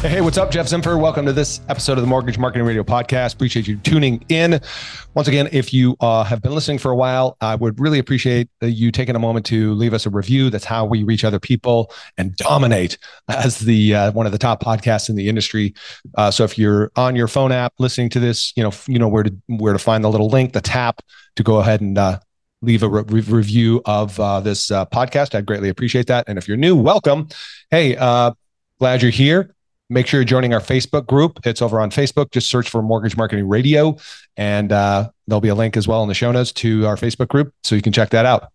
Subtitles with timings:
[0.00, 0.50] Hey, what's up?
[0.50, 0.98] Jeff Zimfer.
[0.98, 3.34] Welcome to this episode of the Mortgage Marketing Radio Podcast.
[3.34, 4.58] Appreciate you tuning in.
[5.12, 8.48] Once again, if you uh, have been listening for a while, I would really appreciate
[8.62, 10.48] you taking a moment to leave us a review.
[10.48, 12.96] That's how we reach other people and dominate
[13.28, 15.74] as the uh, one of the top podcasts in the industry.
[16.14, 19.06] Uh, so if you're on your phone app listening to this, you know you know
[19.06, 21.02] where to where to find the little link, the tap
[21.36, 22.18] to go ahead and uh,
[22.62, 25.34] leave a re- review of uh, this uh, podcast.
[25.34, 26.24] I'd greatly appreciate that.
[26.26, 27.28] And if you're new, welcome.
[27.70, 28.32] Hey, uh,
[28.78, 29.54] glad you're here.
[29.92, 31.40] Make sure you're joining our Facebook group.
[31.44, 32.30] It's over on Facebook.
[32.30, 33.96] Just search for Mortgage Marketing Radio,
[34.36, 37.26] and uh, there'll be a link as well in the show notes to our Facebook
[37.26, 38.52] group, so you can check that out.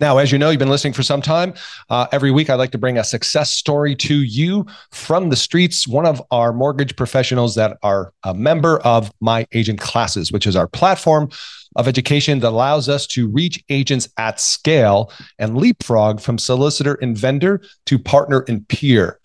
[0.00, 1.54] Now, as you know, you've been listening for some time.
[1.88, 5.86] Uh, every week, I'd like to bring a success story to you from the streets.
[5.86, 10.66] One of our mortgage professionals that are a member of MyAgent Classes, which is our
[10.66, 11.30] platform
[11.76, 17.16] of education that allows us to reach agents at scale and leapfrog from solicitor and
[17.16, 19.20] vendor to partner and peer.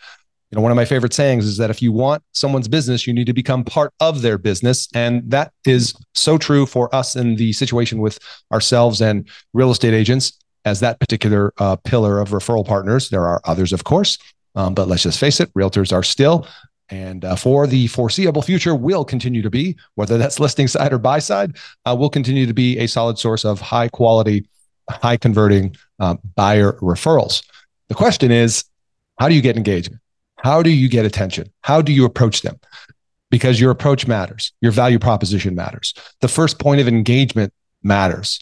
[0.52, 3.14] You know, one of my favorite sayings is that if you want someone's business, you
[3.14, 4.88] need to become part of their business.
[4.94, 8.18] And that is so true for us in the situation with
[8.54, 13.10] ourselves and real estate agents as that particular uh, pillar of referral partners.
[13.10, 14.18] There are others, of course,
[14.56, 16.48] um, but let's just face it, realtors are still
[16.90, 20.98] and uh, for the foreseeable future will continue to be whether that's listing side or
[20.98, 24.48] buy side uh, will continue to be a solid source of high quality
[24.90, 27.44] high converting uh, buyer referrals
[27.90, 28.64] the question is
[29.20, 30.02] how do you get engagement
[30.38, 31.52] how do you get attention?
[31.62, 32.60] How do you approach them?
[33.30, 35.94] Because your approach matters, your value proposition matters.
[36.22, 38.40] The first point of engagement matters.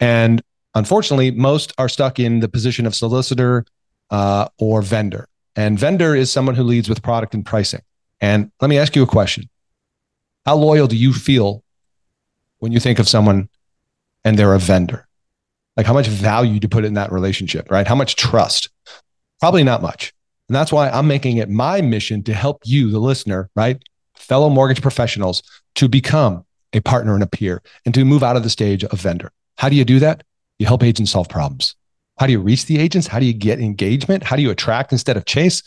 [0.00, 0.42] And
[0.74, 3.64] unfortunately, most are stuck in the position of solicitor
[4.10, 5.28] uh, or vendor.
[5.54, 7.82] And vendor is someone who leads with product and pricing.
[8.20, 9.48] And let me ask you a question
[10.44, 11.62] How loyal do you feel
[12.58, 13.48] when you think of someone
[14.24, 15.06] and they're a vendor?
[15.76, 17.86] Like how much value do you put in that relationship, right?
[17.86, 18.70] How much trust?
[19.40, 20.14] Probably not much.
[20.48, 23.82] And that's why I'm making it my mission to help you, the listener, right?
[24.14, 25.42] Fellow mortgage professionals
[25.76, 29.00] to become a partner and a peer and to move out of the stage of
[29.00, 29.32] vendor.
[29.58, 30.22] How do you do that?
[30.58, 31.74] You help agents solve problems.
[32.18, 33.06] How do you reach the agents?
[33.06, 34.22] How do you get engagement?
[34.22, 35.62] How do you attract instead of chase?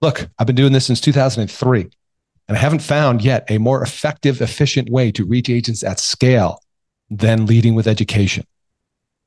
[0.00, 1.88] Look, I've been doing this since 2003,
[2.48, 6.60] and I haven't found yet a more effective, efficient way to reach agents at scale
[7.08, 8.44] than leading with education.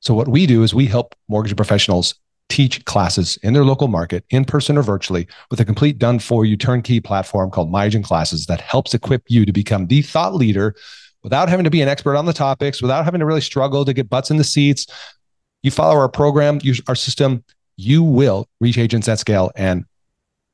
[0.01, 2.15] So, what we do is we help mortgage professionals
[2.49, 6.45] teach classes in their local market, in person or virtually, with a complete done for
[6.45, 10.75] you turnkey platform called MyAgent Classes that helps equip you to become the thought leader
[11.23, 13.93] without having to be an expert on the topics, without having to really struggle to
[13.93, 14.87] get butts in the seats.
[15.63, 17.43] You follow our program, use our system,
[17.77, 19.85] you will reach agents at scale and,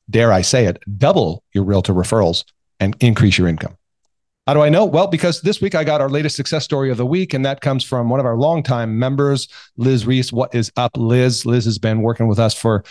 [0.10, 2.44] dare I say it, double your realtor referrals
[2.80, 3.78] and increase your income.
[4.48, 4.86] How do I know?
[4.86, 7.62] Well, because this week I got our latest success story of the week, and that
[7.62, 10.32] comes from one of our longtime members, Liz Reese.
[10.32, 11.48] What is up, Liz?
[11.48, 12.84] Liz has been working with us for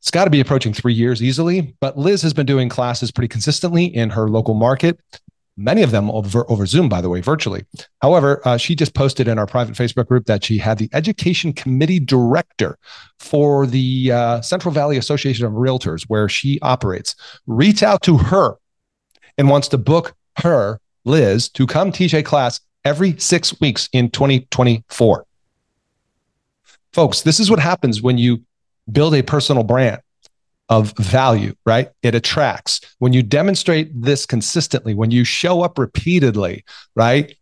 [0.00, 3.28] it's got to be approaching three years easily, but Liz has been doing classes pretty
[3.28, 4.98] consistently in her local market.
[5.58, 7.66] Many of them over, over Zoom, by the way, virtually.
[8.00, 11.52] However, uh, she just posted in our private Facebook group that she had the education
[11.52, 12.78] committee director
[13.18, 17.14] for the uh, Central Valley Association of Realtors, where she operates,
[17.46, 18.56] reach out to her
[19.36, 24.10] and wants to book her, Liz, to come teach a class every six weeks in
[24.10, 25.26] 2024.
[26.92, 28.42] Folks, this is what happens when you
[28.90, 30.00] build a personal brand
[30.68, 31.90] of value, right?
[32.02, 32.80] It attracts.
[32.98, 37.36] When you demonstrate this consistently, when you show up repeatedly, right?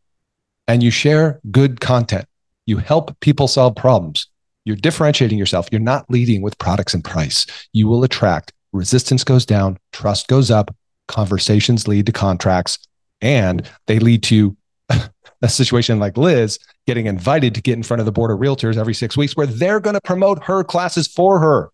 [0.68, 2.26] And you share good content,
[2.66, 4.26] you help people solve problems.
[4.64, 5.68] You're differentiating yourself.
[5.72, 7.46] You're not leading with products and price.
[7.72, 8.52] You will attract.
[8.72, 10.74] Resistance goes down, trust goes up,
[11.12, 12.78] conversations lead to contracts,
[13.20, 14.56] and they lead to
[15.42, 18.76] a situation like Liz getting invited to get in front of the board of realtors
[18.76, 21.70] every six weeks where they're going to promote her classes for her.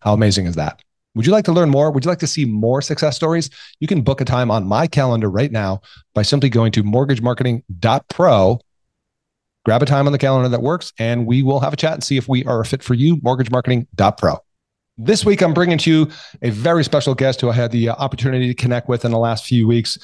[0.00, 0.82] How amazing is that?
[1.14, 1.90] Would you like to learn more?
[1.90, 3.50] Would you like to see more success stories?
[3.80, 5.82] You can book a time on my calendar right now
[6.14, 8.60] by simply going to mortgagemarketing.pro.
[9.64, 12.02] Grab a time on the calendar that works, and we will have a chat and
[12.02, 13.18] see if we are a fit for you.
[13.18, 14.38] Mortgagemarketing.pro.
[14.98, 16.10] This week, I'm bringing to you
[16.42, 19.18] a very special guest who I had the uh, opportunity to connect with in the
[19.18, 19.96] last few weeks,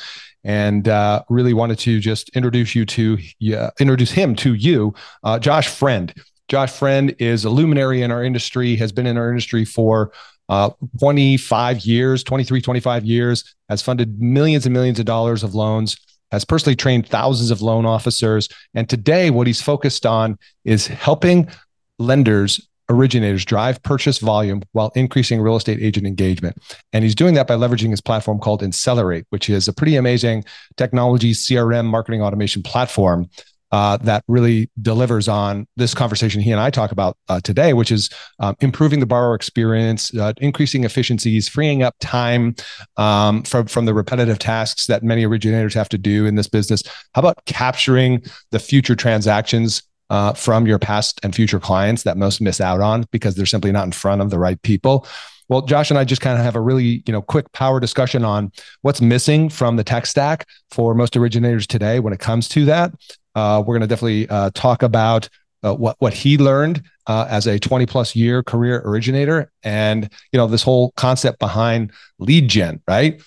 [0.45, 3.19] and uh, really wanted to just introduce you to
[3.55, 4.95] uh, introduce him to you,
[5.25, 6.15] uh, Josh Friend.
[6.49, 10.11] Josh Friend is a luminary in our industry, has been in our industry for
[10.49, 15.99] uh, 25 years, 23, 25 years, has funded millions and millions of dollars of loans,
[16.33, 18.49] has personally trained thousands of loan officers.
[18.73, 21.51] And today, what he's focused on is helping
[21.99, 26.57] lenders originators drive purchase volume while increasing real estate agent engagement.
[26.93, 30.45] And he's doing that by leveraging his platform called Insellerate, which is a pretty amazing
[30.77, 33.29] technology CRM marketing automation platform
[33.71, 37.93] uh, that really delivers on this conversation he and I talk about uh, today, which
[37.93, 38.09] is
[38.39, 42.55] um, improving the borrower experience, uh, increasing efficiencies, freeing up time
[42.97, 46.83] um, from from the repetitive tasks that many originators have to do in this business.
[47.15, 52.41] How about capturing the future transactions uh, from your past and future clients that most
[52.41, 55.07] miss out on because they're simply not in front of the right people?
[55.49, 58.25] Well, Josh and I just kind of have a really, you know, quick power discussion
[58.25, 58.53] on
[58.83, 62.93] what's missing from the tech stack for most originators today when it comes to that.
[63.35, 65.29] Uh, we're going to definitely uh, talk about
[65.63, 70.37] uh, what what he learned uh, as a 20 plus year career originator, and you
[70.37, 73.21] know this whole concept behind lead gen, right?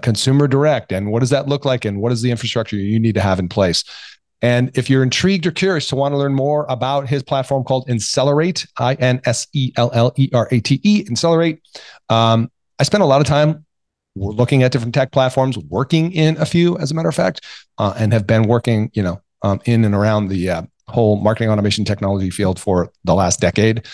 [0.00, 3.16] Consumer direct, and what does that look like, and what is the infrastructure you need
[3.16, 3.84] to have in place?
[4.42, 7.88] And if you're intrigued or curious to want to learn more about his platform called
[7.88, 11.60] Insellerate, I N S E L L E R A T E, Insellerate,
[12.08, 13.64] um, I spent a lot of time
[14.16, 17.40] looking at different tech platforms, working in a few, as a matter of fact,
[17.78, 21.50] uh, and have been working, you know, um, in and around the uh, whole marketing
[21.50, 23.86] automation technology field for the last decade.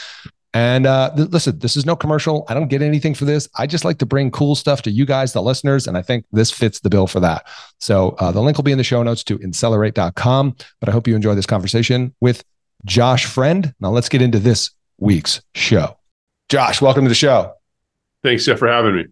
[0.52, 2.44] And uh, th- listen, this is no commercial.
[2.49, 3.49] I don't get anything for this.
[3.56, 5.87] I just like to bring cool stuff to you guys, the listeners.
[5.87, 7.47] And I think this fits the bill for that.
[7.79, 10.56] So uh, the link will be in the show notes to insellerate.com.
[10.81, 12.44] But I hope you enjoy this conversation with
[12.85, 13.73] Josh Friend.
[13.81, 15.97] Now let's get into this week's show.
[16.49, 17.55] Josh, welcome to the show.
[18.23, 19.05] Thanks, Jeff, for having me.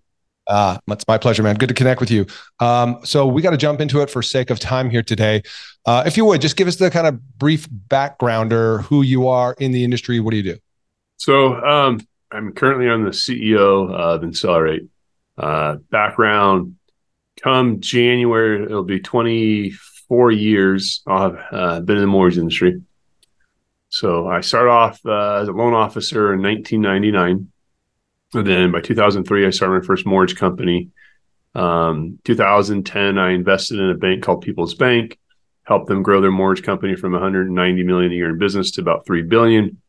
[0.49, 1.56] Uh, it's my pleasure, man.
[1.56, 2.26] Good to connect with you.
[2.58, 5.43] Um, so we got to jump into it for sake of time here today.
[5.85, 9.55] Uh, if you would, just give us the kind of brief backgrounder, who you are
[9.58, 10.20] in the industry.
[10.20, 10.58] What do you do?
[11.19, 12.00] So um,
[12.31, 14.88] I'm currently on the CEO of Insellerate.
[15.37, 16.76] Uh, background,
[17.43, 21.03] come January, it'll be 24 years.
[21.06, 22.82] Have uh, been in the mortgage industry.
[23.91, 27.50] So I started off uh, as a loan officer in 1999.
[28.35, 30.91] And then by 2003, I started my first mortgage company.
[31.55, 35.19] Um, 2010, I invested in a bank called People's Bank,
[35.64, 39.06] helped them grow their mortgage company from 190 million a year in business to about
[39.06, 39.81] 3 billion.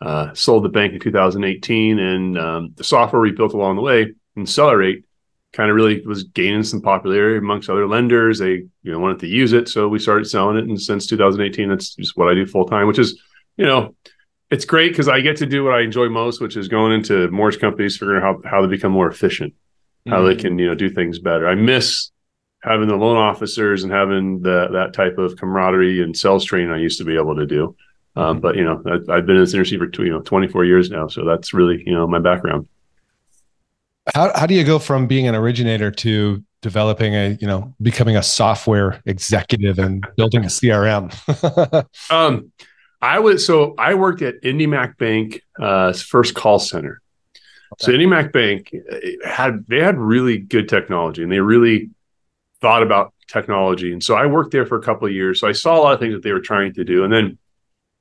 [0.00, 4.12] Uh, sold the bank in 2018, and um, the software we built along the way,
[4.36, 5.04] Insellerate,
[5.52, 8.38] kind of really was gaining some popularity amongst other lenders.
[8.38, 8.52] They
[8.82, 10.64] you know wanted to use it, so we started selling it.
[10.64, 13.20] And since 2018, that's just what I do full time, which is
[13.56, 13.94] you know
[14.50, 17.30] it's great because I get to do what I enjoy most, which is going into
[17.30, 19.54] mortgage companies, figuring out how, how to become more efficient,
[20.08, 20.26] how mm-hmm.
[20.26, 21.46] they can, you know, do things better.
[21.46, 22.10] I miss
[22.62, 26.78] having the loan officers and having the, that type of camaraderie and sales training I
[26.78, 27.76] used to be able to do.
[28.16, 28.40] Um, mm-hmm.
[28.40, 30.90] but you know, I, have been in this industry for two, you know 24 years
[30.90, 32.68] now, so that's really you know my background.
[34.14, 38.16] How how do you go from being an originator to developing a you know becoming
[38.16, 41.12] a software executive and building a CRM?
[42.10, 42.52] um,
[43.00, 47.00] I was so I worked at IndyMac Bank uh, first call center.
[47.72, 47.84] Okay.
[47.84, 51.90] So IndyMac Bank uh, had they had really good technology and they really
[52.60, 53.92] thought about technology.
[53.92, 55.40] And so I worked there for a couple of years.
[55.40, 57.04] So I saw a lot of things that they were trying to do.
[57.04, 57.38] And then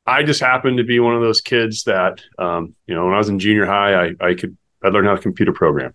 [0.09, 3.17] I just happened to be one of those kids that um, you know when I
[3.17, 5.93] was in junior high, I, I could I learned how to computer program.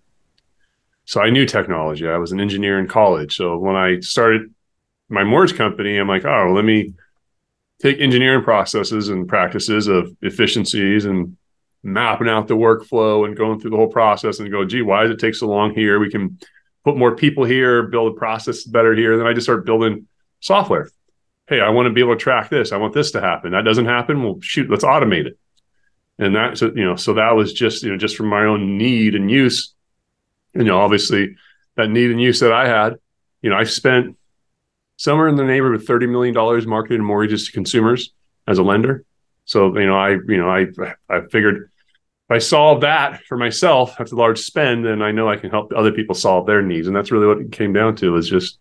[1.05, 2.09] So I knew technology.
[2.09, 3.37] I was an engineer in college.
[3.37, 4.55] So when I started
[5.09, 6.95] my mortgage company, I'm like, oh, let me
[7.83, 11.37] take engineering processes and practices of efficiencies and
[11.83, 15.11] mapping out the workflow and going through the whole process and go, gee, why does
[15.11, 15.99] it take so long here?
[15.99, 16.39] We can
[16.85, 19.19] put more people here, build a process better here.
[19.19, 20.07] Then I just start building
[20.41, 20.89] software.
[21.47, 22.73] Hey, I want to be able to track this.
[22.73, 23.53] I want this to happen.
[23.53, 24.23] That doesn't happen.
[24.23, 25.39] Well, shoot, let's automate it.
[26.19, 29.15] And that's you know, so that was just you know just from my own need
[29.15, 29.75] and use.
[30.55, 31.35] You know, obviously
[31.77, 32.95] that need and use that I had.
[33.43, 34.17] You know, I spent
[34.97, 38.13] somewhere in the neighborhood of thirty million dollars marketed mortgages to consumers
[38.47, 39.05] as a lender.
[39.45, 40.67] So you know, I you know, I
[41.09, 45.29] I figured if I solve that for myself, that's a large spend, and I know
[45.29, 47.97] I can help other people solve their needs, and that's really what it came down
[47.97, 48.17] to.
[48.17, 48.59] is just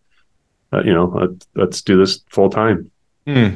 [0.74, 2.90] uh, you know, uh, let's do this full time.
[3.28, 3.56] Hmm.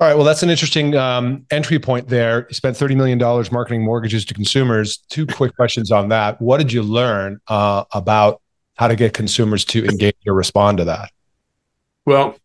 [0.00, 0.14] All right.
[0.14, 2.46] Well, that's an interesting um, entry point there.
[2.48, 4.98] You spent $30 million marketing mortgages to consumers.
[5.08, 6.40] Two quick questions on that.
[6.40, 8.40] What did you learn uh, about
[8.76, 11.10] how to get consumers to engage or respond to that?
[12.06, 12.36] Well,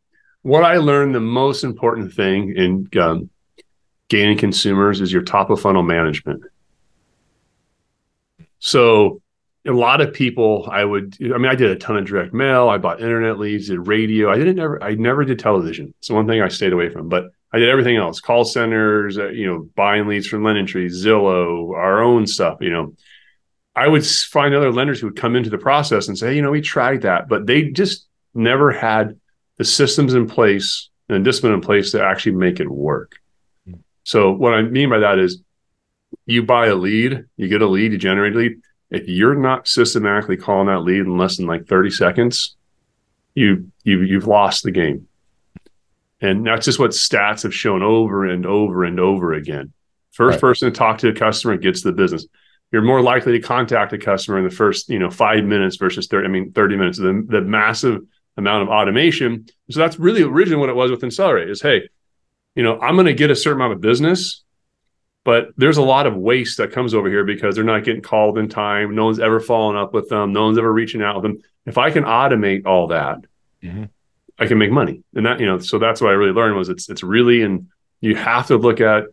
[0.43, 3.29] what I learned the most important thing in um,
[4.09, 6.43] gaining consumers is your top of funnel management.
[8.59, 9.21] So,
[9.69, 12.69] a lot of people, I would, I mean, I did a ton of direct mail.
[12.69, 14.31] I bought internet leads, did radio.
[14.31, 15.93] I didn't ever, I never did television.
[15.99, 19.29] It's one thing I stayed away from, but I did everything else: call centers, uh,
[19.29, 22.57] you know, buying leads from LendingTree, Zillow, our own stuff.
[22.61, 22.95] You know,
[23.75, 26.51] I would find other lenders who would come into the process and say, you know,
[26.51, 29.19] we tried that, but they just never had
[29.57, 33.15] the systems in place and discipline in place to actually make it work.
[34.03, 35.41] So what I mean by that is
[36.25, 38.61] you buy a lead, you get a lead, you generate a lead.
[38.91, 42.55] If you're not systematically calling that lead in less than like 30 seconds,
[43.36, 45.08] you you you've lost the game.
[46.22, 49.72] And that's just what stats have shown over and over and over again.
[50.12, 50.41] First right.
[50.41, 52.25] person to talk to a customer gets the business.
[52.72, 56.08] You're more likely to contact a customer in the first, you know, five minutes versus
[56.08, 56.98] 30, I mean, 30 minutes.
[56.98, 58.01] The, the massive
[58.38, 59.48] amount of automation.
[59.69, 61.89] So that's really originally what it was with Insellerate is, hey,
[62.55, 64.43] you know, I'm going to get a certain amount of business,
[65.25, 68.38] but there's a lot of waste that comes over here because they're not getting called
[68.38, 68.95] in time.
[68.95, 70.33] No one's ever following up with them.
[70.33, 71.43] No one's ever reaching out with them.
[71.65, 73.19] If I can automate all that,
[73.61, 73.85] mm-hmm.
[74.39, 75.03] I can make money.
[75.13, 77.67] And that, you know, so that's what I really learned was it's it's really and
[78.01, 79.05] you have to look at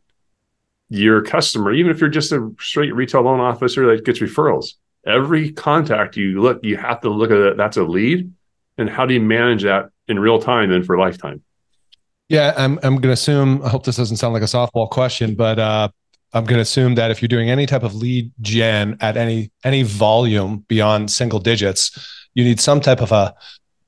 [0.88, 4.74] your customer, even if you're just a straight retail loan officer that gets referrals.
[5.04, 7.56] Every contact you look, you have to look at it.
[7.56, 8.32] That's a lead.
[8.78, 11.42] And how do you manage that in real time and for lifetime?
[12.28, 13.62] Yeah, I'm I'm going to assume.
[13.62, 15.88] I hope this doesn't sound like a softball question, but uh,
[16.32, 19.52] I'm going to assume that if you're doing any type of lead gen at any
[19.64, 23.34] any volume beyond single digits, you need some type of a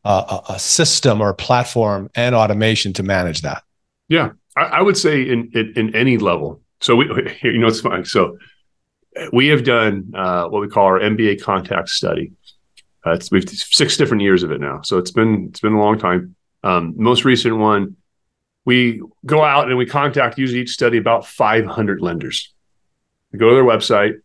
[0.05, 3.63] a, a system or platform and automation to manage that.
[4.09, 6.63] Yeah, I, I would say in, in, in any level.
[6.81, 7.07] So we,
[7.43, 8.05] you know, it's fine.
[8.05, 8.39] So
[9.33, 12.33] we have done uh, what we call our MBA contact study.
[13.07, 15.81] Uh, it's we've six different years of it now, so it's been it's been a
[15.81, 16.35] long time.
[16.65, 17.97] Um, most recent one
[18.69, 22.53] we go out and we contact usually each study about 500 lenders.
[23.33, 24.21] We go to their website,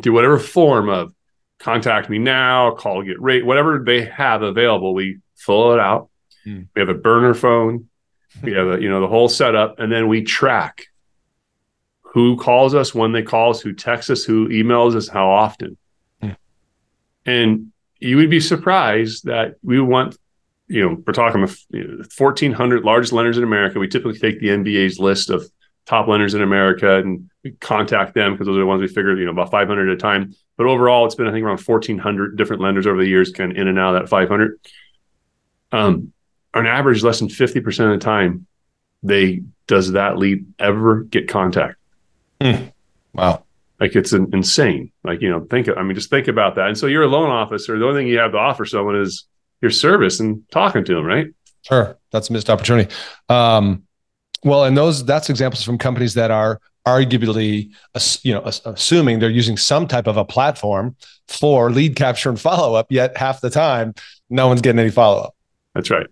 [0.00, 1.12] through whatever form of
[1.58, 6.08] contact me now, call, get rate, whatever they have available, we fill it out.
[6.44, 6.62] Hmm.
[6.76, 7.88] We have a burner phone.
[8.44, 10.86] We have a, you know, the whole setup, and then we track
[12.02, 15.76] who calls us, when they call us, who texts us, who emails us, how often.
[16.20, 16.30] Hmm.
[17.26, 20.16] And you would be surprised that we want
[20.68, 23.78] you know, we're talking 1,400 largest lenders in America.
[23.78, 25.50] We typically take the MBA's list of
[25.86, 29.24] top lenders in America and contact them because those are the ones we figured, you
[29.24, 30.34] know, about 500 at a time.
[30.58, 33.56] But overall, it's been, I think, around 1,400 different lenders over the years, kind of
[33.56, 34.60] in and out of that 500.
[35.72, 36.12] Um,
[36.52, 38.46] on average, less than 50% of the time,
[39.02, 41.76] they does that lead ever get contact.
[42.42, 42.64] Hmm.
[43.14, 43.44] Wow.
[43.80, 44.92] Like it's an, insane.
[45.04, 46.68] Like, you know, think, I mean, just think about that.
[46.68, 47.78] And so you're a loan officer.
[47.78, 49.24] The only thing you have to offer someone is
[49.60, 51.28] your service and talking to them, right?
[51.62, 52.92] Sure, that's a missed opportunity.
[53.28, 53.84] Um,
[54.44, 57.70] well, and those that's examples from companies that are arguably,
[58.22, 60.96] you know, assuming they're using some type of a platform
[61.26, 62.86] for lead capture and follow up.
[62.90, 63.94] Yet half the time,
[64.30, 65.34] no one's getting any follow up.
[65.74, 66.06] That's right.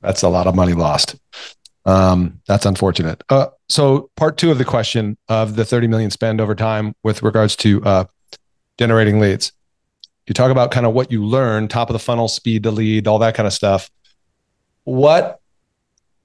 [0.00, 1.16] That's a lot of money lost.
[1.84, 3.22] Um, that's unfortunate.
[3.28, 7.22] Uh, so, part two of the question of the 30 million spend over time with
[7.22, 8.04] regards to uh,
[8.78, 9.52] generating leads
[10.28, 13.06] you talk about kind of what you learn, top of the funnel, speed to lead,
[13.06, 13.90] all that kind of stuff.
[14.84, 15.40] What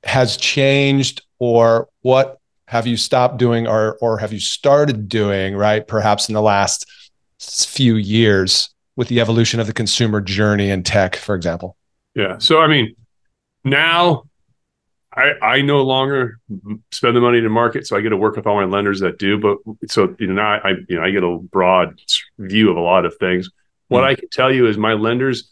[0.03, 5.87] has changed or what have you stopped doing or or have you started doing, right?
[5.87, 6.85] Perhaps in the last
[7.39, 11.77] few years with the evolution of the consumer journey and tech, for example?
[12.15, 12.37] Yeah.
[12.37, 12.95] So I mean,
[13.63, 14.23] now
[15.15, 16.39] I, I no longer
[16.91, 19.19] spend the money to market, so I get to work with all my lenders that
[19.19, 19.37] do.
[19.37, 19.57] But
[19.89, 21.99] so you know now I you know I get a broad
[22.39, 23.49] view of a lot of things.
[23.93, 24.09] What hmm.
[24.09, 25.51] I can tell you is my lenders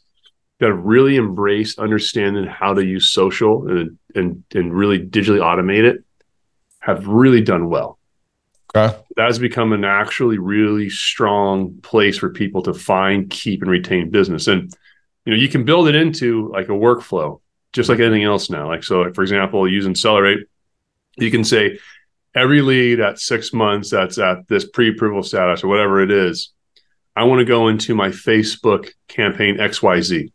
[0.60, 5.84] that have really embraced understanding how to use social and and and really digitally automate
[5.84, 6.04] it
[6.80, 8.00] have really done well.
[8.76, 8.98] Okay.
[9.16, 14.10] That has become an actually really strong place for people to find, keep, and retain
[14.10, 14.48] business.
[14.48, 14.74] And
[15.26, 17.42] you know, you can build it into like a workflow,
[17.74, 18.68] just like anything else now.
[18.68, 20.46] Like so, for example, using Insellerate,
[21.18, 21.78] you can say
[22.34, 26.54] every lead at six months that's at this pre-approval status or whatever it is,
[27.16, 30.32] I want to go into my Facebook campaign XYZ.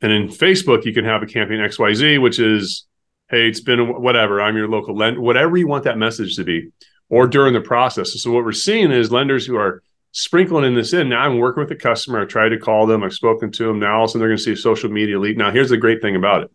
[0.00, 2.86] And in Facebook, you can have a campaign XYZ, which is,
[3.30, 6.70] hey, it's been whatever, I'm your local lender, whatever you want that message to be,
[7.08, 8.20] or during the process.
[8.20, 11.08] So what we're seeing is lenders who are sprinkling in this in.
[11.08, 12.22] Now I'm working with the customer.
[12.22, 13.02] I tried to call them.
[13.02, 13.78] I've spoken to them.
[13.78, 15.38] Now all of a sudden they're going to see a social media lead.
[15.38, 16.50] Now here's the great thing about it.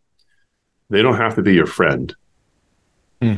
[0.90, 2.16] They don't have to be your friend.
[3.22, 3.36] Hmm.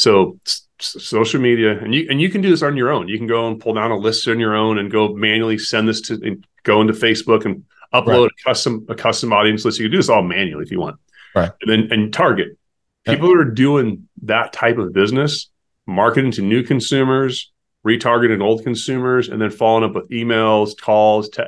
[0.00, 0.38] So
[0.80, 3.06] social media and you and you can do this on your own.
[3.06, 5.86] You can go and pull down a list on your own and go manually send
[5.86, 8.30] this to go into facebook and upload right.
[8.30, 9.78] a custom a custom audience list.
[9.78, 10.98] You can do this all manually if you want.
[11.34, 11.50] Right.
[11.60, 12.56] And then and target.
[13.04, 15.50] People who are doing that type of business
[15.86, 17.52] marketing to new consumers
[17.86, 21.42] retargeting old consumers and then following up with emails calls te-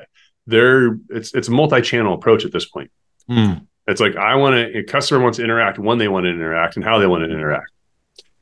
[0.46, 2.90] they're it's it's a multi-channel approach at this point.
[3.30, 3.66] Mm.
[3.86, 6.74] it's like i want to a customer wants to interact when they want to interact
[6.74, 7.71] and how they want to interact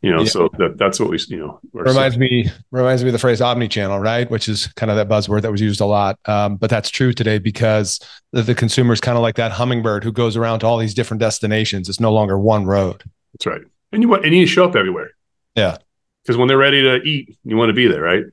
[0.03, 0.29] you know yeah.
[0.29, 2.21] so that, that's what we you know reminds saying.
[2.21, 4.31] me reminds me of the phrase omni-channel right?
[4.31, 6.19] Which is kind of that buzzword that was used a lot.
[6.25, 8.01] Um, but that's true today because
[8.33, 10.95] the, the consumer is kind of like that hummingbird who goes around to all these
[10.95, 11.89] different destinations.
[11.89, 13.03] It's no longer one road.
[13.35, 13.63] That's right.
[13.93, 15.11] And you want and you show up everywhere.
[15.55, 15.77] Yeah.
[16.25, 18.25] Because when they're ready to eat you want to be there right?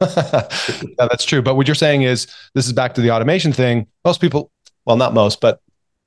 [0.00, 1.42] Yeah, that's true.
[1.42, 3.86] But what you're saying is this is back to the automation thing.
[4.04, 4.50] Most people
[4.84, 5.60] well not most but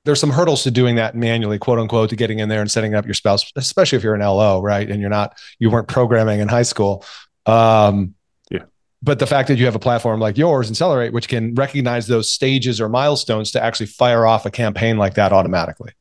[0.04, 2.94] there's some hurdles to doing that manually, quote unquote, to getting in there and setting
[2.94, 4.90] up your spouse, especially if you're an LO, right?
[4.90, 7.04] And you're not, you weren't programming in high school.
[7.46, 8.14] Um,
[8.50, 8.64] Yeah.
[9.02, 12.32] But the fact that you have a platform like yours, Insellerate, which can recognize those
[12.32, 15.92] stages or milestones to actually fire off a campaign like that automatically.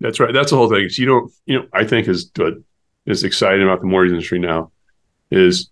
[0.00, 0.32] That's right.
[0.32, 0.88] That's the whole thing.
[0.88, 2.54] So you don't, you know, I think is what
[3.06, 4.72] is exciting about the mortgage industry now
[5.30, 5.70] is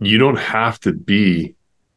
[0.00, 1.54] you don't have to be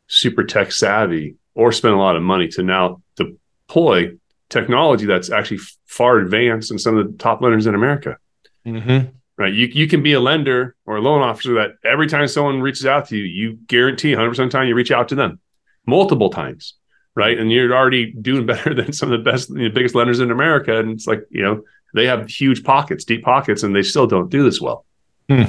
[0.08, 4.12] super tech savvy or spend a lot of money to now deploy
[4.50, 8.18] technology that's actually far advanced in some of the top lenders in America.
[8.66, 9.10] Mm-hmm.
[9.38, 9.54] Right.
[9.54, 12.86] You, you can be a lender or a loan officer that every time someone reaches
[12.86, 15.40] out to you, you guarantee 100% of the time you reach out to them
[15.86, 16.76] multiple times.
[17.16, 17.38] Right.
[17.38, 20.80] And you're already doing better than some of the best, the biggest lenders in America.
[20.80, 24.30] And it's like, you know, they have huge pockets, deep pockets, and they still don't
[24.30, 24.86] do this well.
[25.30, 25.44] Hmm.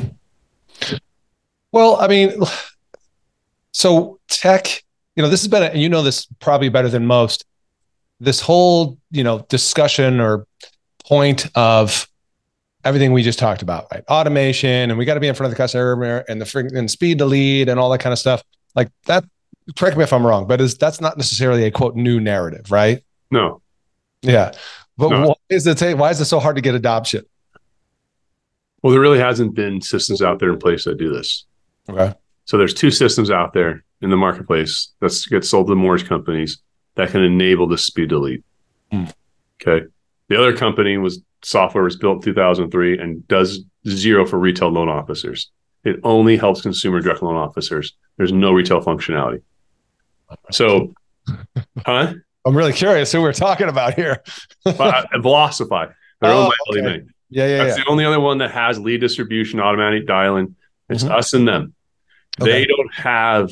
[1.72, 2.40] Well, I mean,
[3.72, 4.82] so tech,
[5.14, 7.44] you know, this has been, and you know this probably better than most.
[8.18, 10.46] This whole, you know, discussion or
[11.04, 12.08] point of
[12.84, 14.04] everything we just talked about, right?
[14.08, 17.18] Automation, and we got to be in front of the customer, and the and speed
[17.18, 18.42] to lead, and all that kind of stuff.
[18.74, 19.24] Like that.
[19.76, 23.02] Correct me if I'm wrong, but is that's not necessarily a quote new narrative, right?
[23.32, 23.60] No.
[24.22, 24.52] Yeah,
[24.96, 25.28] but No.
[25.28, 25.98] why is it?
[25.98, 27.24] Why is it so hard to get adoption?
[28.82, 31.44] Well, there really hasn't been systems out there in place that do this.
[31.90, 32.14] Okay.
[32.44, 36.58] So there's two systems out there in the marketplace that get sold to mortgage companies
[36.96, 38.42] that can enable the speed lead.
[38.90, 39.04] Hmm.
[39.62, 39.86] Okay.
[40.28, 44.88] The other company was software was built in 2003 and does zero for retail loan
[44.88, 45.50] officers.
[45.84, 47.92] It only helps consumer direct loan officers.
[48.16, 49.42] There's no retail functionality.
[50.50, 50.94] So,
[51.86, 52.14] huh?
[52.44, 54.22] I'm really curious who we're talking about here.
[54.66, 55.92] Velocify.
[56.20, 57.02] They're Oh, owned by okay.
[57.28, 57.84] Yeah, yeah, That's yeah.
[57.84, 60.56] the only other one that has lead distribution, automatic dialing.
[60.88, 61.10] It's Mhm.
[61.10, 61.74] us and them.
[62.40, 62.50] Okay.
[62.52, 63.50] They don't have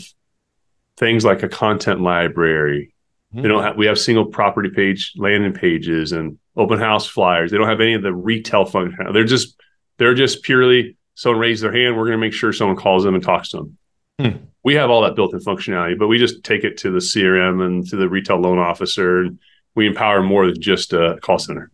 [0.96, 2.93] things like a content library.
[3.34, 3.42] Hmm.
[3.42, 3.76] They don't have.
[3.76, 7.50] We have single property page landing pages and open house flyers.
[7.50, 9.12] They don't have any of the retail function.
[9.12, 9.60] They're just
[9.98, 11.96] they're just purely someone raised their hand.
[11.96, 13.78] We're going to make sure someone calls them and talks to them.
[14.20, 14.44] Hmm.
[14.62, 17.86] We have all that built-in functionality, but we just take it to the CRM and
[17.88, 19.38] to the retail loan officer, and
[19.74, 21.70] we empower more than just a call center.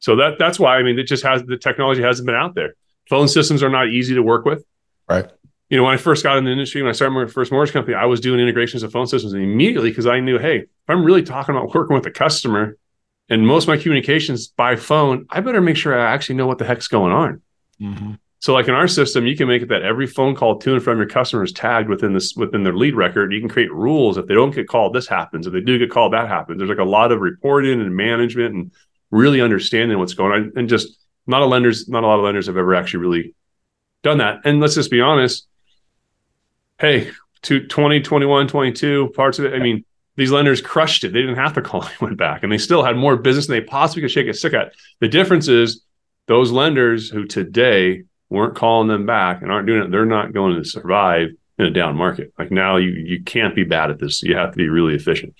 [0.00, 2.74] So that that's why I mean it just has the technology hasn't been out there.
[3.08, 4.64] Phone systems are not easy to work with.
[5.08, 5.30] Right.
[5.72, 7.72] You know, when I first got in the industry, when I started my first mortgage
[7.72, 10.68] company, I was doing integrations of phone systems and immediately because I knew, hey, if
[10.86, 12.76] I'm really talking about working with the customer
[13.30, 16.58] and most of my communications by phone, I better make sure I actually know what
[16.58, 17.40] the heck's going on.
[17.80, 18.18] Mhm.
[18.40, 20.82] So, like in our system, you can make it that every phone call to and
[20.82, 23.32] from your customer is tagged within this within their lead record.
[23.32, 25.46] You can create rules if they don't get called, this happens.
[25.46, 26.58] If they do get called, that happens.
[26.58, 28.72] There's like a lot of reporting and management and
[29.10, 30.52] really understanding what's going on.
[30.54, 33.34] And just not a lenders, not a lot of lenders have ever actually really
[34.02, 34.40] done that.
[34.44, 35.46] And let's just be honest.
[36.82, 39.54] Hey, to 20, 21, 22, parts of it.
[39.54, 39.84] I mean,
[40.16, 41.12] these lenders crushed it.
[41.12, 43.64] They didn't have to call anyone back, and they still had more business than they
[43.64, 44.74] possibly could shake a stick at.
[44.98, 45.84] The difference is
[46.26, 50.56] those lenders who today weren't calling them back and aren't doing it, they're not going
[50.56, 52.32] to survive in a down market.
[52.36, 54.20] Like now, you you can't be bad at this.
[54.20, 55.36] You have to be really efficient.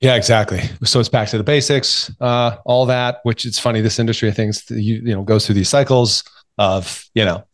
[0.00, 0.62] Yeah, exactly.
[0.84, 3.18] So it's back to the basics, uh, all that.
[3.24, 3.82] Which it's funny.
[3.82, 6.24] This industry, I think, you you know goes through these cycles
[6.58, 7.44] of you know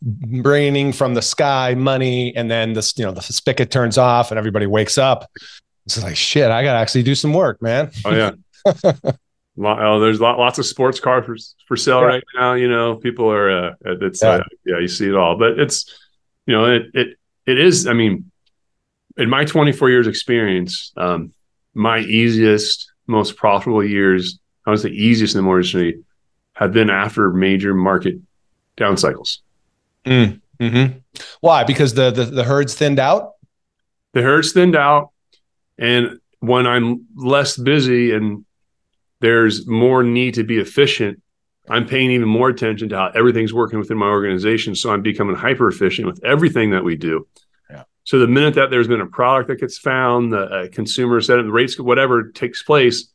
[0.43, 4.39] raining from the sky money, and then this you know the spigot turns off and
[4.39, 5.31] everybody wakes up.
[5.87, 6.51] It's like shit.
[6.51, 7.91] I got to actually do some work, man.
[8.05, 8.33] Oh yeah.
[9.63, 11.37] Oh, there's lot, lots of sports cars for,
[11.67, 12.07] for sale Yeah.
[12.07, 12.55] right now.
[12.55, 13.51] You know, people are.
[13.51, 14.29] Uh, it's Yeah.
[14.31, 15.85] uh, yeah, you see it all, but it's
[16.47, 17.87] you know it it it is.
[17.87, 18.31] I mean,
[19.19, 21.33] in my 24 years experience, um,
[21.75, 26.05] my easiest, most profitable years, I was the easiest in the mortgage industry,
[26.55, 28.15] have been after major market
[28.77, 29.43] down cycles.
[30.07, 30.99] Mm-hmm.
[31.41, 31.65] Why?
[31.65, 33.33] Because the, the the herd's thinned out.
[34.13, 35.11] the herd's thinned out
[35.79, 38.45] and when i'm less busy and
[39.21, 41.23] there's more need to be efficient
[41.69, 45.37] i'm paying even more attention to how everything's working within my organization so i'm becoming
[45.37, 47.27] hyper efficient with everything that we do
[47.71, 47.85] Yeah.
[48.05, 51.37] so the minute that there's been a product that gets found the uh, consumer set
[51.37, 53.09] the rates whatever takes place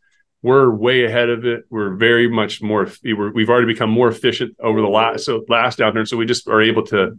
[0.46, 1.66] we're way ahead of it.
[1.72, 5.80] We're very much more we're, we've already become more efficient over the last so last
[5.80, 6.08] downturn.
[6.08, 7.18] So we just are able to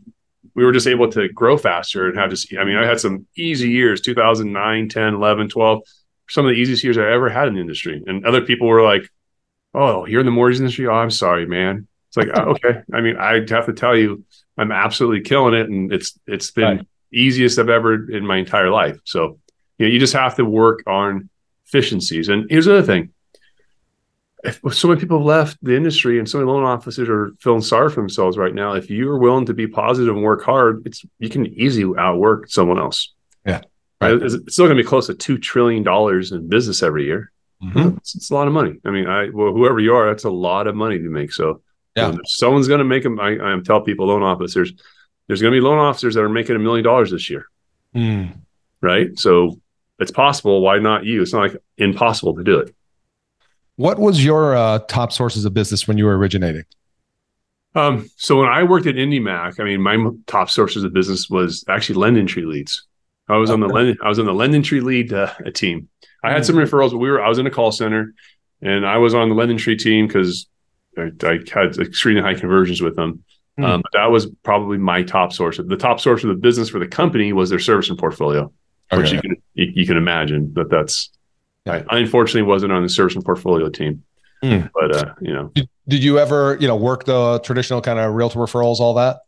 [0.54, 3.26] we were just able to grow faster and have just i mean i had some
[3.36, 5.82] easy years 2009 10 11 12
[6.28, 8.00] some of the easiest years i ever had in the industry.
[8.06, 9.10] And other people were like
[9.74, 10.86] oh you're in the mortgage industry?
[10.86, 11.88] Oh i'm sorry man.
[12.08, 12.80] It's like oh, okay.
[12.94, 14.24] I mean i'd have to tell you
[14.56, 16.86] i'm absolutely killing it and it's it's been Right.
[17.12, 18.98] easiest i've ever in my entire life.
[19.04, 19.40] So
[19.78, 21.28] you know you just have to work on
[21.66, 22.28] efficiencies.
[22.28, 23.12] And here's the other thing
[24.46, 27.62] if so many people have left the industry and so many loan officers are feeling
[27.62, 28.72] sorry for themselves right now.
[28.72, 32.78] If you're willing to be positive and work hard, it's you can easily outwork someone
[32.78, 33.12] else.
[33.44, 33.62] Yeah.
[34.00, 34.12] Right.
[34.12, 37.32] It's it's still going to be close to two trillion dollars in business every year.
[37.62, 37.96] Mm-hmm.
[37.96, 38.78] It's, it's, a lot of money.
[38.84, 41.32] I mean, I well, whoever you are, that's a lot of money to make.
[41.32, 41.62] So
[41.96, 43.18] yeah, you someone's going to make them.
[43.18, 44.72] I, I tell people loan officers,
[45.26, 47.46] there's going to be loan officers that are making a million dollars this year,
[47.94, 48.36] mm.
[48.82, 49.18] right?
[49.18, 49.58] So
[49.98, 50.60] it's possible.
[50.60, 51.22] Why not you?
[51.22, 52.74] It's not like impossible to do it.
[53.76, 56.64] What was your uh, top sources of business when you were originating?
[57.74, 61.62] Um, so when I worked at IndyMac, I mean, my top sources of business was
[61.68, 62.86] actually LendingTree leads.
[63.28, 63.54] I was okay.
[63.54, 65.88] on the Lend, I was on the LendingTree lead uh, team.
[66.24, 68.14] I had some referrals, but we were I was in a call center,
[68.62, 70.46] and I was on the LendingTree team because
[70.96, 73.24] I, I, had extremely high conversions with them.
[73.58, 73.64] Mm.
[73.64, 75.58] Um, but that was probably my top source.
[75.58, 78.52] The top source of the business for the company was their servicing portfolio,
[78.92, 79.02] okay.
[79.02, 81.10] which you can you, you, can imagine that that's.
[81.66, 81.82] Yeah.
[81.88, 84.04] I, I unfortunately wasn't on the servicing portfolio team.
[84.42, 84.70] Mm.
[84.74, 88.14] But uh, you know, did, did, you ever you know work the traditional kind of
[88.14, 89.20] realtor referrals, all that?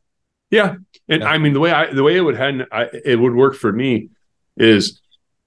[0.51, 0.77] Yeah,
[1.09, 1.29] and yeah.
[1.29, 3.73] I mean the way I the way it would had I, it would work for
[3.73, 4.11] me
[4.57, 5.01] is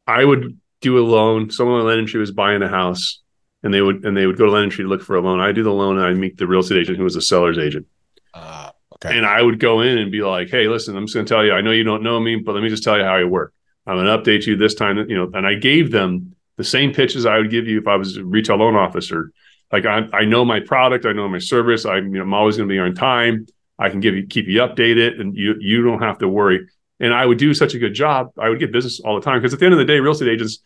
[0.08, 1.52] I would do a loan.
[1.52, 3.22] Someone at LendingTree was buying a house,
[3.64, 5.40] and they would and they would go to LendingTree to look for a loan.
[5.40, 7.60] I do the loan, and I meet the real estate agent who was the seller's
[7.60, 7.86] agent.
[8.34, 9.16] Uh, okay.
[9.16, 11.46] And I would go in and be like, "Hey, listen, I'm just going to tell
[11.46, 11.54] you.
[11.54, 13.54] I know you don't know me, but let me just tell you how I work.
[13.86, 14.98] I'm going to update you this time.
[15.10, 17.96] You know." And I gave them the same pitches I would give you if I
[17.96, 19.32] was a retail loan officer
[19.72, 21.86] like I, I know my product, I know my service.
[21.86, 23.48] I'm, you know, I'm always going to be on time.
[23.80, 26.68] I can give you keep you updated, and you you don't have to worry.
[27.00, 28.32] And I would do such a good job.
[28.38, 30.12] I would get business all the time because at the end of the day, real
[30.12, 30.60] estate agents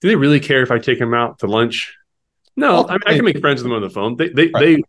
[0.00, 1.94] do they really care if I take them out to lunch?
[2.56, 4.16] No, I mean I can make friends with them on the phone.
[4.16, 4.60] They they right.
[4.60, 4.82] they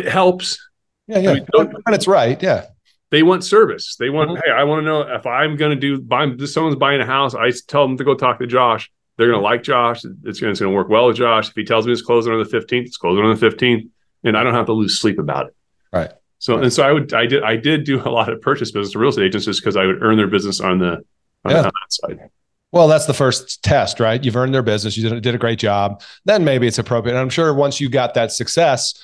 [0.00, 0.58] it helps.
[1.06, 1.46] Yeah, yeah, I mean,
[1.86, 2.42] and it's right.
[2.42, 2.66] Yeah,
[3.10, 3.94] they want service.
[3.96, 4.30] They want.
[4.30, 4.40] Mm-hmm.
[4.44, 6.34] Hey, I want to know if I'm going to do buy.
[6.46, 7.34] Someone's buying a house.
[7.34, 8.90] I tell them to go talk to Josh.
[9.16, 10.04] They're going to like Josh.
[10.24, 11.48] It's going to work well with Josh.
[11.48, 13.88] If he tells me it's closing on the 15th, it's closing on the 15th,
[14.24, 15.56] and I don't have to lose sleep about it.
[15.92, 16.10] Right.
[16.38, 16.64] So right.
[16.64, 18.98] and so I would I did I did do a lot of purchase business to
[18.98, 21.04] real estate agents just because I would earn their business on the
[21.44, 21.62] on, yeah.
[21.62, 22.30] that side.
[22.72, 24.22] Well, that's the first test, right?
[24.22, 24.96] You've earned their business.
[24.96, 26.02] You did, did a great job.
[26.24, 27.14] Then maybe it's appropriate.
[27.14, 28.94] And I'm sure once you got that success,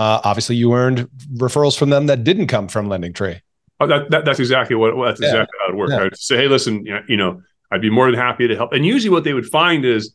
[0.00, 3.40] uh, obviously you earned referrals from them that didn't come from LendingTree.
[3.78, 5.28] Oh, that, that that's exactly what that's yeah.
[5.28, 5.92] exactly how it worked.
[5.92, 6.02] Yeah.
[6.02, 8.72] I'd say, hey, listen, you know, I'd be more than happy to help.
[8.72, 10.14] And usually, what they would find is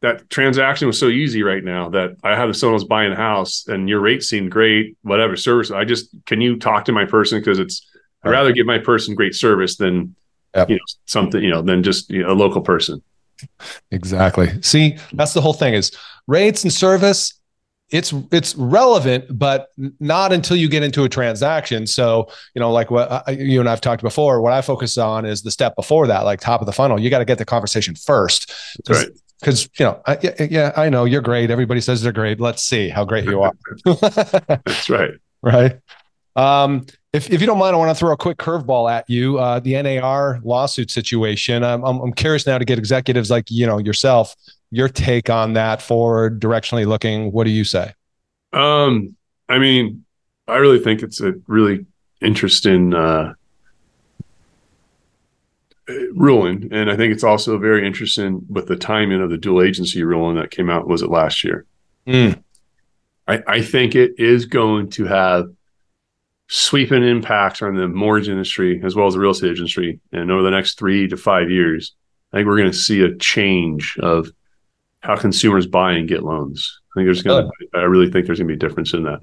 [0.00, 3.66] that transaction was so easy right now that I had someone was buying a house
[3.66, 5.70] and your rate seemed great, whatever service.
[5.70, 7.86] I just can you talk to my person because it's
[8.22, 10.14] I'd rather give my person great service than
[10.54, 10.70] yep.
[10.70, 13.02] you know something you know than just you know, a local person.
[13.90, 14.60] Exactly.
[14.62, 15.92] See, that's the whole thing is
[16.26, 17.34] rates and service.
[17.90, 21.86] It's it's relevant, but not until you get into a transaction.
[21.86, 24.40] So you know, like what I, you and I've talked before.
[24.42, 27.00] What I focus on is the step before that, like top of the funnel.
[27.00, 28.52] You got to get the conversation first.
[28.88, 29.08] Right
[29.40, 30.18] because you know, I,
[30.50, 31.50] yeah, I know you're great.
[31.50, 32.40] Everybody says they're great.
[32.40, 33.52] Let's see how great you are.
[33.84, 35.12] That's right.
[35.42, 35.78] Right.
[36.34, 39.38] Um, if, if you don't mind, I want to throw a quick curveball at you.
[39.38, 41.64] Uh, the NAR lawsuit situation.
[41.64, 44.34] I'm, I'm, I'm curious now to get executives like you know yourself,
[44.70, 45.82] your take on that.
[45.82, 47.32] Forward, directionally looking.
[47.32, 47.92] What do you say?
[48.52, 49.16] Um,
[49.48, 50.04] I mean,
[50.46, 51.86] I really think it's a really
[52.20, 53.34] interesting uh,
[56.14, 60.02] ruling, and I think it's also very interesting with the timing of the dual agency
[60.02, 60.88] ruling that came out.
[60.88, 61.64] Was it last year?
[62.06, 62.42] Mm.
[63.26, 65.50] I, I think it is going to have
[66.48, 70.00] sweeping impacts on the mortgage industry as well as the real estate industry.
[70.12, 71.94] And over the next three to five years,
[72.32, 74.30] I think we're going to see a change of
[75.00, 76.80] how consumers buy and get loans.
[76.92, 79.04] I think there's going to, I really think there's going to be a difference in
[79.04, 79.20] that.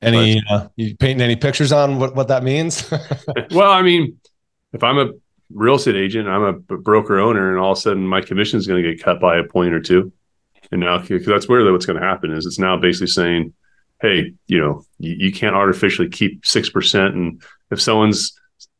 [0.00, 2.88] Any, but, uh, you painting any pictures on what, what that means?
[3.50, 4.18] well, I mean,
[4.72, 5.12] if I'm a
[5.52, 8.66] real estate agent, I'm a broker owner, and all of a sudden my commission is
[8.66, 10.12] going to get cut by a point or two.
[10.70, 13.54] And now, because that's where what's going to happen is it's now basically saying,
[14.00, 18.38] hey, you know, you, you can't artificially keep six percent, and if someone's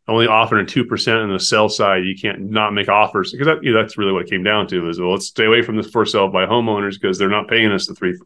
[0.08, 3.62] only offering two percent on the sell side, you can't not make offers because that,
[3.62, 5.76] you know, that's really what it came down to is well, let's stay away from
[5.76, 8.18] this for sale by homeowners because they're not paying us the three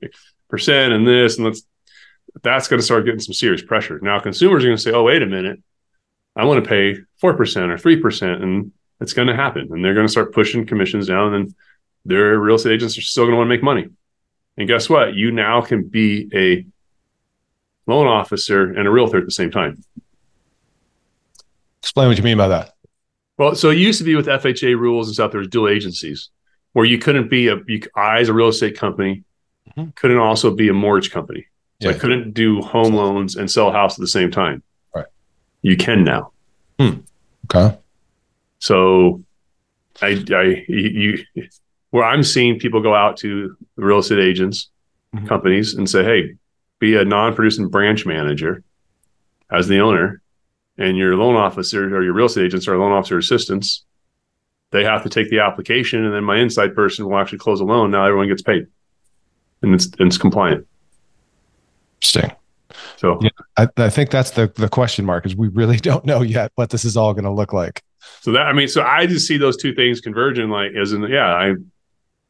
[0.49, 1.63] percent and this and let's
[2.43, 3.99] that's going to start getting some serious pressure.
[4.01, 5.61] Now consumers are going to say, oh, wait a minute,
[6.35, 8.43] I want to pay 4% or 3%.
[8.43, 9.69] And it's going to happen.
[9.71, 11.35] And they're going to start pushing commissions down.
[11.35, 11.55] And
[12.05, 13.89] their real estate agents are still going to want to make money.
[14.57, 15.15] And guess what?
[15.15, 16.67] You now can be a
[17.91, 19.83] loan officer and a realtor at the same time.
[21.83, 22.75] Explain what you mean by that.
[23.39, 26.31] Well, so it used to be with FHA rules and stuff, there's dual agencies
[26.73, 29.25] where you couldn't be a, you, I, as a real estate company,
[29.77, 29.91] mm-hmm.
[29.91, 31.47] couldn't also be a mortgage company.
[31.81, 31.97] So yeah.
[31.97, 34.63] I couldn't do home loans and sell a house at the same time.
[34.95, 35.07] Right.
[35.63, 36.33] You can now.
[36.79, 37.01] Hmm.
[37.53, 37.77] Okay.
[38.61, 39.25] So,
[40.01, 41.19] I, I, you,
[41.91, 44.71] where I'm seeing people go out to real estate agents,
[45.15, 45.27] mm-hmm.
[45.27, 46.37] companies, and say, "Hey,
[46.79, 48.63] be a non-producing branch manager
[49.51, 50.23] as the owner,
[50.79, 53.85] and your loan officer or your real estate agents or loan officer assistants,
[54.71, 57.65] they have to take the application, and then my inside person will actually close a
[57.65, 57.91] loan.
[57.91, 58.67] Now everyone gets paid."
[59.63, 60.67] and it's and it's compliant.
[62.01, 62.37] Interesting.
[62.97, 66.23] So yeah, I, I think that's the the question mark is we really don't know
[66.23, 67.83] yet what this is all going to look like.
[68.21, 70.51] So that I mean, so I just see those two things converging.
[70.51, 71.55] Like, as in, yeah, I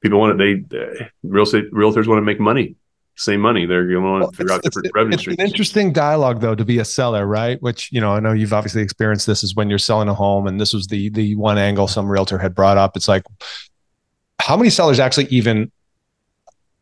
[0.01, 2.77] people want to, They uh, real estate realtors want to make money,
[3.17, 3.67] same money.
[3.67, 5.39] They're going to figure out different it's, revenue it's streams.
[5.39, 7.61] an interesting dialogue, though, to be a seller, right?
[7.63, 10.47] Which you know, I know you've obviously experienced this is when you're selling a home,
[10.47, 12.97] and this was the the one angle some realtor had brought up.
[12.97, 13.25] It's like,
[14.41, 15.71] how many sellers actually even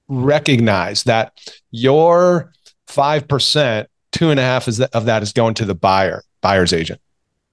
[0.09, 1.33] recognize that
[1.71, 2.53] your
[2.87, 6.23] five percent, two and a half is that, of that is going to the buyer,
[6.41, 7.01] buyer's agent.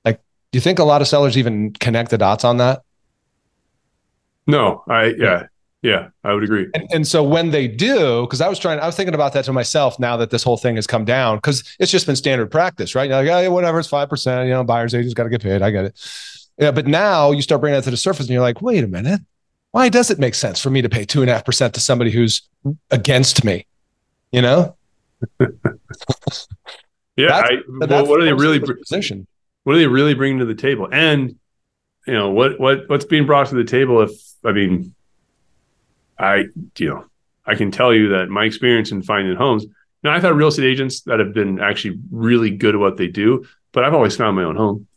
[0.05, 2.81] Like, do you think a lot of sellers even connect the dots on that?
[4.45, 5.47] No, I yeah.
[5.81, 6.67] Yeah, I would agree.
[6.73, 9.45] And, and so when they do, because I was trying, I was thinking about that
[9.45, 12.49] to myself now that this whole thing has come down, because it's just been standard
[12.49, 13.09] practice, right?
[13.09, 15.61] You're like, oh, whatever, it's 5%, you know, buyer's agent's got to get paid.
[15.61, 16.11] I get it.
[16.57, 18.87] Yeah, but now you start bringing that to the surface and you're like, wait a
[18.87, 19.21] minute.
[19.71, 21.79] Why does it make sense for me to pay two and a half percent to
[21.79, 22.41] somebody who's
[22.89, 23.67] against me?
[24.31, 24.75] You know?
[27.15, 27.35] yeah.
[27.35, 29.27] I, well, what are they really position?
[29.63, 30.87] What are they really bringing to the table?
[30.91, 31.37] And
[32.07, 34.01] you know what what what's being brought to the table?
[34.01, 34.11] If
[34.43, 34.95] I mean,
[36.19, 36.45] I
[36.77, 37.05] you know
[37.45, 39.65] I can tell you that my experience in finding homes.
[40.03, 43.07] Now I've had real estate agents that have been actually really good at what they
[43.07, 44.87] do, but I've always found my own home.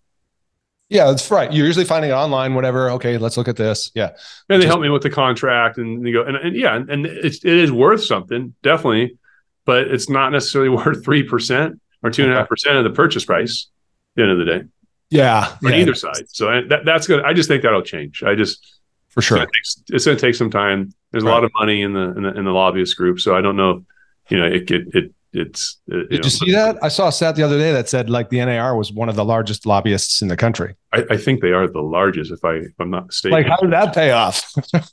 [0.91, 1.51] Yeah, that's right.
[1.53, 2.91] You're usually finding it online, whatever.
[2.91, 3.93] Okay, let's look at this.
[3.95, 4.09] Yeah.
[4.09, 4.17] And
[4.49, 7.45] they Just, help me with the contract and they go, and, and yeah, and it's,
[7.45, 9.17] it is worth something, definitely,
[9.65, 13.25] but it's not necessarily worth 3% or two and a half percent of the purchase
[13.25, 14.63] price at the end of the day.
[15.11, 15.57] Yeah.
[15.65, 15.79] On yeah.
[15.79, 16.29] either side.
[16.29, 17.25] So that, that's good.
[17.25, 18.25] I just think that'll change.
[18.25, 18.80] I just,
[19.11, 19.47] for sure,
[19.89, 20.93] it's going to take some time.
[21.11, 21.31] There's right.
[21.31, 23.21] a lot of money in the, in the, in the lobbyist group.
[23.21, 23.85] So I don't know,
[24.29, 25.79] you know, it, it, it it's.
[25.87, 26.79] It, Did you, know, you see that?
[26.83, 29.17] I saw a stat the other day that said like the NAR was one of
[29.17, 30.75] the largest lobbyists in the country.
[30.93, 33.33] I, I think they are the largest, if I if I'm not mistaken.
[33.39, 34.53] Like, how did that pay off?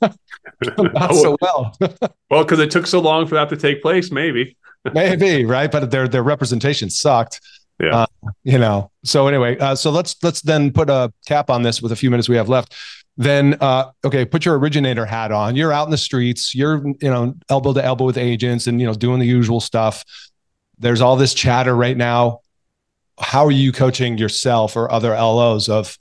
[0.78, 1.76] not so well.
[2.30, 4.56] well, because it took so long for that to take place, maybe.
[4.92, 7.40] maybe right, but their their representation sucked.
[7.80, 7.96] Yeah.
[7.96, 8.06] Uh,
[8.44, 8.90] you know.
[9.04, 12.10] So anyway, uh, so let's let's then put a cap on this with a few
[12.10, 12.74] minutes we have left
[13.20, 17.10] then uh, okay put your originator hat on you're out in the streets you're you
[17.10, 20.04] know elbow to elbow with agents and you know doing the usual stuff
[20.78, 22.40] there's all this chatter right now.
[23.20, 25.98] How are you coaching yourself or other LOs of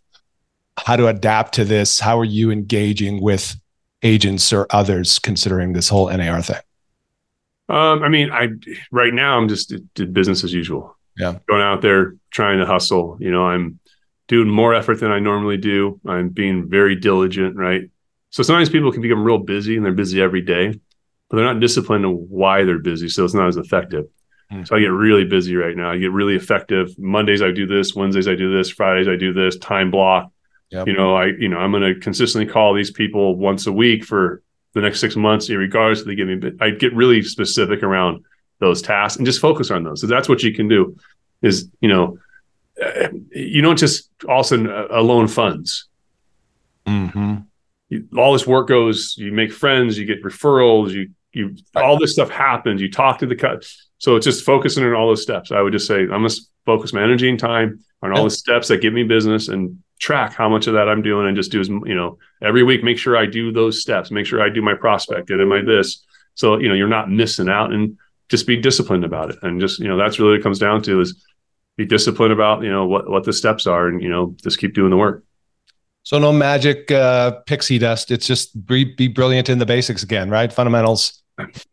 [0.77, 1.99] how to adapt to this?
[1.99, 3.55] How are you engaging with
[4.03, 6.61] agents or others considering this whole NAR thing?
[7.69, 8.49] Um, I mean, I
[8.91, 10.95] right now I'm just did business as usual.
[11.17, 13.17] Yeah, going out there trying to hustle.
[13.19, 13.79] You know, I'm
[14.27, 15.99] doing more effort than I normally do.
[16.05, 17.83] I'm being very diligent, right?
[18.29, 20.79] So sometimes people can become real busy and they're busy every day,
[21.29, 24.05] but they're not disciplined on why they're busy, so it's not as effective.
[24.51, 24.63] Hmm.
[24.63, 25.91] So I get really busy right now.
[25.91, 26.97] I get really effective.
[26.97, 30.31] Mondays I do this, Wednesdays I do this, Fridays I do this, time block.
[30.69, 30.87] Yep.
[30.87, 34.03] You know, I you know, I'm going to consistently call these people once a week
[34.03, 38.23] for the next 6 months regardless they give me I get really specific around
[38.59, 40.01] those tasks and just focus on those.
[40.01, 40.97] So that's what you can do
[41.41, 42.17] is, you know,
[43.31, 45.87] you don't just also of a sudden uh, alone funds.
[46.85, 47.37] Mm-hmm.
[47.89, 52.13] You, all this work goes, you make friends, you get referrals, you you all this
[52.13, 52.81] stuff happens.
[52.81, 53.65] You talk to the cut.
[53.99, 55.51] So it's just focusing on all those steps.
[55.51, 56.29] I would just say I'm gonna
[56.65, 60.33] focus my energy and time on all the steps that give me business and track
[60.33, 62.83] how much of that I'm doing and just do as you know every week.
[62.83, 64.11] Make sure I do those steps.
[64.11, 66.05] Make sure I do my prospect and my this.
[66.35, 67.97] So you know you're not missing out and
[68.29, 69.37] just be disciplined about it.
[69.41, 71.23] And just you know that's really what it comes down to is
[71.77, 74.73] be disciplined about you know what what the steps are and you know just keep
[74.73, 75.23] doing the work.
[76.03, 78.11] So no magic uh, pixie dust.
[78.11, 80.51] It's just be, be brilliant in the basics again, right?
[80.53, 81.21] Fundamentals.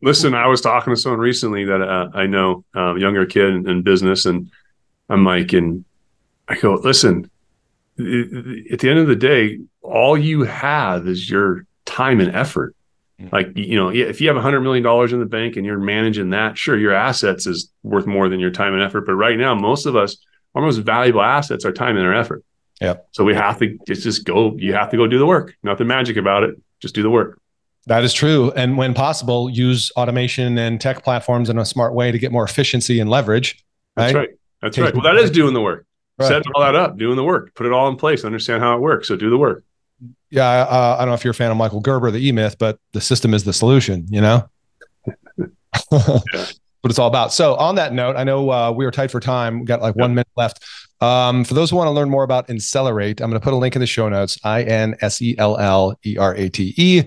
[0.01, 3.69] Listen, I was talking to someone recently that uh, I know, uh, younger kid in,
[3.69, 4.51] in, business, and
[5.07, 5.85] I'm like, and
[6.49, 7.31] I go, listen,
[7.97, 12.75] at the end of the day, all you have is your time and effort.
[13.31, 15.79] Like, you know, if you have a hundred million dollars in the bank and you're
[15.79, 19.05] managing that, sure, your assets is worth more than your time and effort.
[19.05, 20.17] But right now, most of us,
[20.53, 22.43] our most valuable assets are time and our effort.
[22.81, 22.95] Yeah.
[23.11, 25.55] So we have to just go, you have to go do the work.
[25.63, 26.55] Nothing magic about it.
[26.81, 27.39] Just do the work.
[27.87, 28.51] That is true.
[28.51, 32.43] And when possible, use automation and tech platforms in a smart way to get more
[32.43, 33.63] efficiency and leverage.
[33.95, 34.03] Right?
[34.03, 34.29] That's right.
[34.61, 34.93] That's right.
[34.93, 35.85] Well, that is doing the work.
[36.17, 36.29] Right.
[36.29, 38.79] Setting all that up, doing the work, put it all in place, understand how it
[38.79, 39.09] works.
[39.09, 39.64] So do the work.
[40.35, 40.47] Yeah.
[40.49, 42.79] Uh, I don't know if you're a fan of Michael Gerber, the E Myth, but
[42.91, 44.47] the system is the solution, you know?
[45.89, 46.23] what
[46.85, 47.33] it's all about.
[47.33, 49.59] So, on that note, I know uh, we are tight for time.
[49.61, 50.63] We got like one minute left.
[51.01, 53.57] Um, for those who want to learn more about Insellerate, I'm going to put a
[53.57, 54.37] link in the show notes.
[54.43, 57.03] I N S E L L E R A T E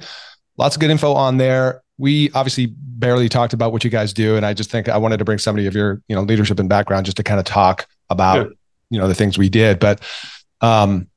[0.59, 1.83] lots of good info on there.
[1.97, 5.17] We obviously barely talked about what you guys do, and I just think I wanted
[5.19, 7.87] to bring somebody of your you know leadership and background just to kind of talk
[8.11, 8.53] about yeah.
[8.91, 9.79] you know the things we did.
[9.79, 10.03] But
[10.61, 11.09] um,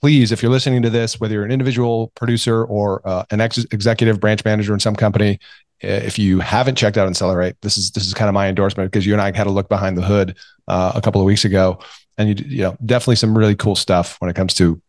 [0.00, 3.66] please, if you're listening to this, whether you're an individual producer or uh, an ex-
[3.70, 5.38] executive branch manager in some company,
[5.80, 9.06] if you haven't checked out Insellerate, this is this is kind of my endorsement because
[9.06, 11.78] you and I had a look behind the hood uh, a couple of weeks ago,
[12.16, 14.80] and you you know definitely some really cool stuff when it comes to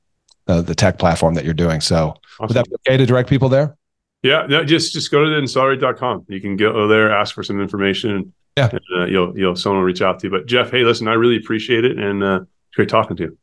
[0.48, 1.80] uh, the tech platform that you're doing.
[1.80, 2.48] So awesome.
[2.48, 3.78] would that be okay to direct people there?
[4.24, 6.26] Yeah, no, just just go to the insellerate.com.
[6.28, 8.34] You can go there, ask for some information.
[8.58, 10.32] Yeah, and, uh, you'll you'll someone will reach out to you.
[10.32, 13.38] But Jeff, hey, listen, I really appreciate it, and uh, it's great talking to you.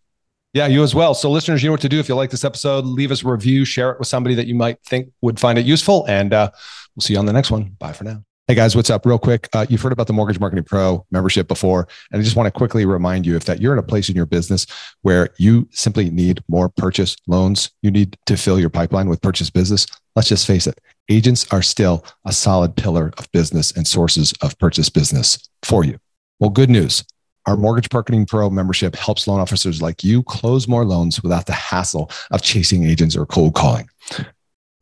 [0.56, 1.12] Yeah, you as well.
[1.12, 2.00] So, listeners, you know what to do.
[2.00, 4.54] If you like this episode, leave us a review, share it with somebody that you
[4.54, 6.50] might think would find it useful, and uh,
[6.94, 7.76] we'll see you on the next one.
[7.78, 8.24] Bye for now.
[8.48, 9.04] Hey guys, what's up?
[9.04, 12.36] Real quick, uh, you've heard about the Mortgage Marketing Pro membership before, and I just
[12.36, 14.66] want to quickly remind you if that you're in a place in your business
[15.02, 19.50] where you simply need more purchase loans, you need to fill your pipeline with purchase
[19.50, 19.86] business.
[20.14, 24.58] Let's just face it, agents are still a solid pillar of business and sources of
[24.58, 25.98] purchase business for you.
[26.40, 27.04] Well, good news.
[27.46, 31.52] Our Mortgage Marketing Pro membership helps loan officers like you close more loans without the
[31.52, 33.88] hassle of chasing agents or cold calling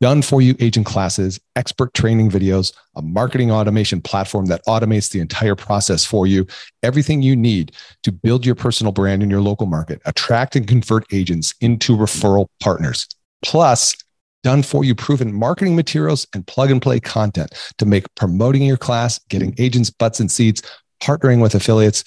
[0.01, 5.19] done for you agent classes, expert training videos, a marketing automation platform that automates the
[5.19, 6.45] entire process for you,
[6.83, 7.71] everything you need
[8.03, 12.47] to build your personal brand in your local market, attract and convert agents into referral
[12.59, 13.07] partners.
[13.43, 13.95] Plus,
[14.43, 18.77] done for you proven marketing materials and plug and play content to make promoting your
[18.77, 20.61] class, getting agents butts and seats,
[21.01, 22.03] partnering with affiliates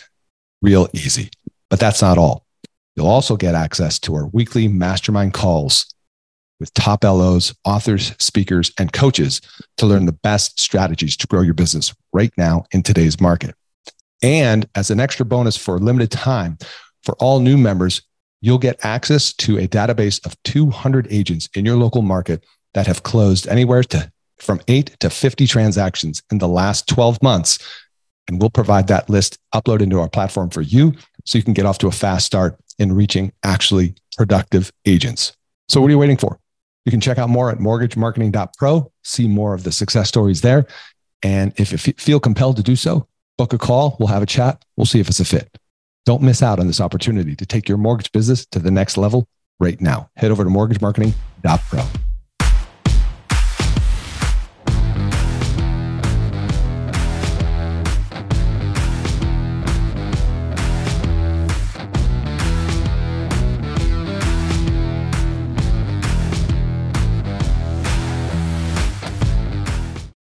[0.62, 1.30] real easy.
[1.70, 2.44] But that's not all.
[2.96, 5.86] You'll also get access to our weekly mastermind calls
[6.58, 9.40] with top LOs, authors, speakers, and coaches
[9.76, 13.54] to learn the best strategies to grow your business right now in today's market.
[14.22, 16.58] And as an extra bonus for a limited time,
[17.04, 18.02] for all new members,
[18.40, 22.44] you'll get access to a database of 200 agents in your local market
[22.74, 27.58] that have closed anywhere to from 8 to 50 transactions in the last 12 months
[28.28, 31.66] and we'll provide that list upload into our platform for you so you can get
[31.66, 35.32] off to a fast start in reaching actually productive agents.
[35.68, 36.38] So what are you waiting for?
[36.84, 40.66] You can check out more at mortgagemarketing.pro, see more of the success stories there.
[41.22, 43.96] And if you feel compelled to do so, book a call.
[43.98, 44.64] We'll have a chat.
[44.76, 45.58] We'll see if it's a fit.
[46.06, 49.28] Don't miss out on this opportunity to take your mortgage business to the next level
[49.60, 50.10] right now.
[50.16, 52.07] Head over to mortgagemarketing.pro.